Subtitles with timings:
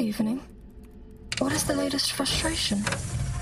[0.00, 0.40] evening.
[1.38, 2.82] What is the latest frustration?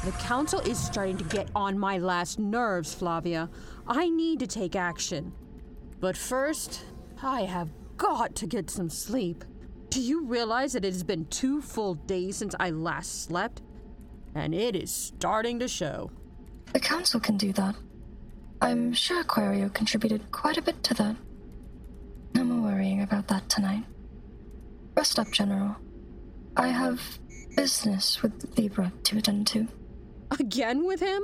[0.04, 3.48] The council is starting to get on my last nerves, Flavia.
[3.86, 5.32] I need to take action.
[6.00, 6.84] But first,
[7.22, 9.44] I have got to get some sleep.
[9.90, 13.62] Do you realize that it has been two full days since I last slept?
[14.34, 16.10] And it is starting to show.
[16.72, 17.74] The council can do that.
[18.60, 21.16] I'm sure Aquario contributed quite a bit to that.
[22.34, 23.84] No more worrying about that tonight.
[24.96, 25.76] Rest up, General.
[26.58, 27.00] I have
[27.54, 29.68] business with Libra to attend to.
[30.40, 31.22] Again with him?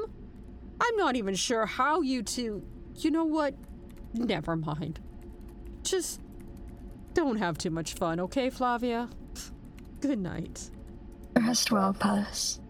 [0.80, 2.65] I'm not even sure how you two.
[2.95, 3.55] You know what?
[4.12, 5.01] Never mind.
[5.83, 6.20] Just
[7.15, 9.09] don't have too much fun, okay, Flavia?
[10.01, 10.70] Good night.
[11.37, 12.61] Rest well, Pallas.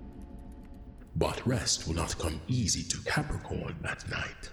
[1.16, 4.50] But rest will not come easy to Capricorn that night.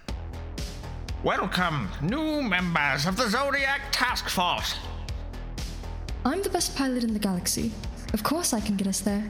[1.24, 4.74] Welcome, new members of the Zodiac Task Force.
[6.24, 7.72] I'm the best pilot in the galaxy.
[8.12, 9.28] Of course I can get us there.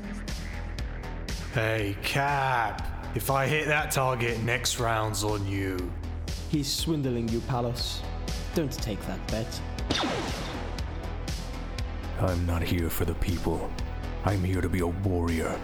[1.55, 2.89] Hey, Cap.
[3.15, 5.91] If I hit that target, next round's on you.
[6.51, 8.03] He's swindling you, Pallas.
[8.55, 9.61] Don't take that bet.
[12.21, 13.71] I'm not here for the people.
[14.25, 15.59] I'm here to be a warrior.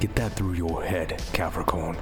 [0.00, 1.96] Get that through your head, Capricorn.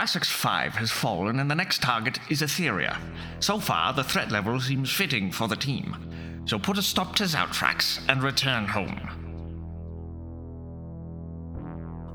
[0.00, 2.96] Wassex 5 has fallen and the next target is Etheria.
[3.40, 5.94] So far, the threat level seems fitting for the team.
[6.46, 8.98] So put a stop to Zaltrax and return home.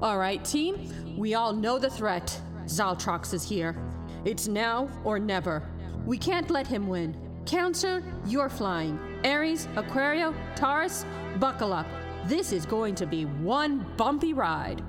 [0.01, 1.15] All right, team.
[1.15, 2.41] We all know the threat.
[2.63, 3.77] Zaltrax is here.
[4.25, 5.61] It's now or never.
[6.07, 7.15] We can't let him win.
[7.45, 8.97] Cancer, you're flying.
[9.23, 11.05] Aries, Aquario, Taurus,
[11.39, 11.85] buckle up.
[12.25, 14.81] This is going to be one bumpy ride.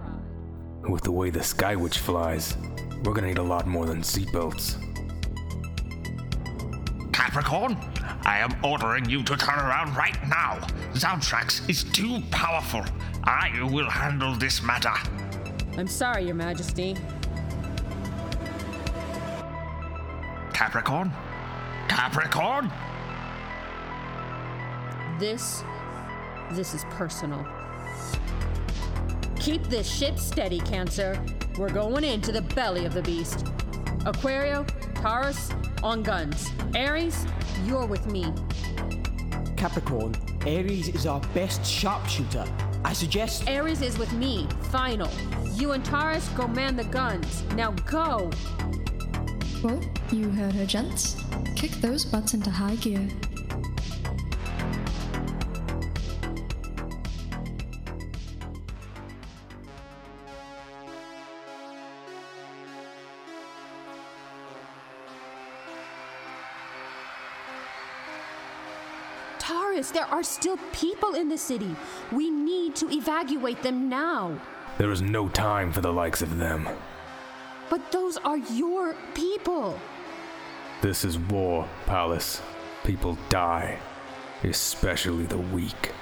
[0.88, 2.56] With the way the Sky Witch flies,
[3.02, 4.76] we're gonna need a lot more than seatbelts.
[7.12, 7.76] Capricorn,
[8.24, 10.58] I am ordering you to turn around right now.
[10.92, 12.84] Zaltrax is too powerful.
[13.24, 14.92] I will handle this matter.
[15.76, 16.96] I'm sorry, Your Majesty.
[20.52, 21.12] Capricorn?
[21.88, 22.70] Capricorn?
[25.18, 25.64] This.
[26.52, 27.44] This is personal.
[29.38, 31.22] Keep this ship steady, Cancer.
[31.58, 33.46] We're going into the belly of the beast.
[34.04, 35.50] Aquario, Taurus,
[35.82, 36.50] on guns.
[36.74, 37.26] Aries,
[37.64, 38.32] you're with me.
[39.56, 40.14] Capricorn,
[40.46, 42.44] Aries is our best sharpshooter.
[42.84, 43.48] I suggest.
[43.48, 44.46] Aries is with me.
[44.70, 45.10] Final.
[45.54, 47.42] You and Taurus go man the guns.
[47.54, 48.30] Now go.
[49.62, 49.80] Well,
[50.12, 51.16] you heard her, gents.
[51.56, 53.08] Kick those butts into high gear.
[69.46, 71.76] Taurus, there are still people in the city.
[72.10, 74.40] We need to evacuate them now.
[74.76, 76.68] There is no time for the likes of them.
[77.70, 79.78] But those are your people.
[80.82, 82.42] This is war, Pallas.
[82.82, 83.78] People die,
[84.42, 85.92] especially the weak.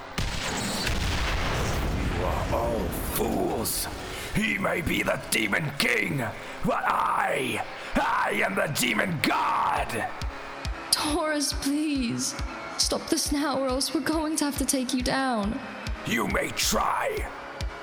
[2.17, 2.79] You are all
[3.13, 3.87] fools.
[4.33, 6.17] He may be the demon king,
[6.65, 7.63] but I,
[7.93, 10.07] I am the demon god.
[10.89, 12.33] Taurus, please.
[12.77, 15.59] Stop this now, or else we're going to have to take you down.
[16.05, 17.27] You may try.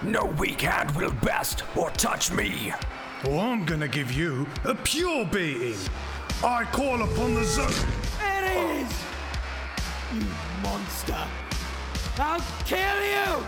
[0.03, 2.73] No weak hand will best or touch me.
[3.25, 5.79] Well, I'm gonna give you a pure beating.
[6.45, 7.73] I call upon the zone.
[8.21, 8.93] It is!
[10.13, 10.27] You
[10.63, 11.25] monster!
[12.19, 13.45] I'll kill you!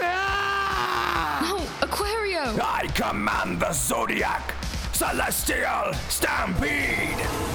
[0.00, 1.40] Ah!
[1.42, 2.58] No, Aquario!
[2.62, 4.54] I command the Zodiac
[4.92, 7.53] Celestial Stampede.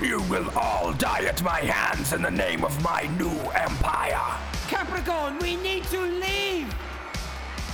[0.00, 4.38] You will all die at my hands in the name of my new empire.
[4.68, 6.72] Capricorn, we need to leave!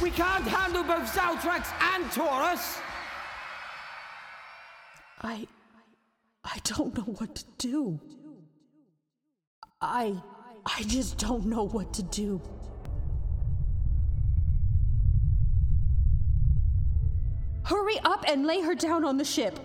[0.00, 2.78] We can't handle both Zaltrax and Taurus!
[5.20, 5.46] I.
[6.44, 8.00] I don't know what to do.
[9.82, 10.14] I.
[10.64, 12.40] I just don't know what to do.
[17.64, 19.58] Hurry up and lay her down on the ship.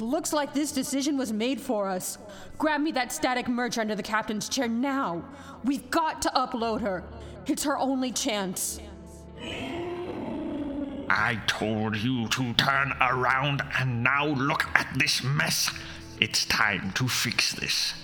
[0.00, 2.18] Looks like this decision was made for us.
[2.56, 5.24] Grab me that static merch under the captain's chair now.
[5.64, 7.04] We've got to upload her.
[7.46, 8.80] It's her only chance.
[11.10, 15.70] I told you to turn around, and now look at this mess.
[16.20, 17.94] It's time to fix this.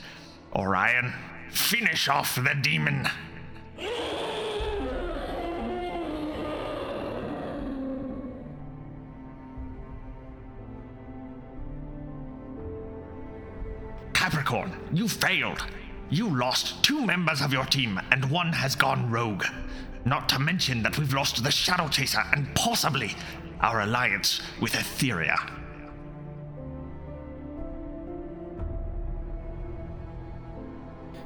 [0.57, 1.13] Orion,
[1.51, 3.09] finish off the demon.
[14.25, 15.63] Capricorn, you failed.
[16.09, 19.45] You lost two members of your team, and one has gone rogue.
[20.07, 23.15] Not to mention that we've lost the Shadow Chaser and possibly
[23.61, 25.37] our alliance with Etheria.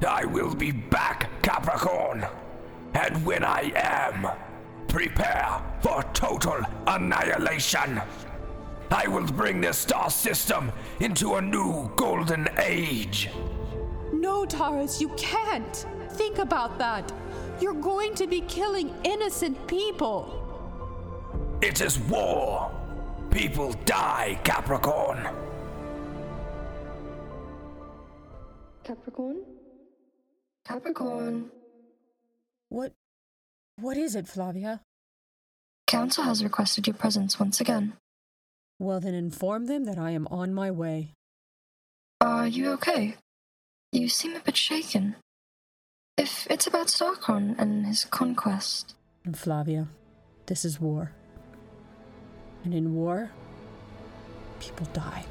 [0.04, 2.26] I will be back, Capricorn.
[2.94, 4.26] And when I am,
[4.88, 8.02] prepare for total annihilation.
[8.90, 13.28] I will bring this star system into a new golden age.
[14.12, 15.86] No, Taurus, you can't.
[16.10, 17.12] Think about that.
[17.60, 20.34] You're going to be killing innocent people.
[21.60, 22.70] It is war.
[23.30, 25.28] People die, Capricorn.
[28.84, 29.36] Capricorn?
[30.64, 31.50] Capricorn.
[32.68, 32.92] What.
[33.80, 34.80] What is it, Flavia?
[35.86, 37.92] Council has requested your presence once again.
[38.78, 41.12] Well, then inform them that I am on my way.
[42.20, 43.16] Are you okay?
[43.92, 45.16] You seem a bit shaken.
[46.16, 48.94] If it's about Starkron and his conquest,
[49.24, 49.88] And Flavia,
[50.46, 51.12] this is war.
[52.64, 53.30] And in war,
[54.60, 55.24] people die.